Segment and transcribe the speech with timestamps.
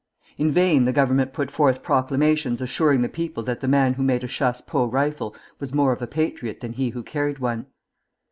[0.39, 4.23] In vain the Government put forth proclamations assuring the people that the man who made
[4.23, 7.67] a chassepot rifle was more of a patriot than he who carried one.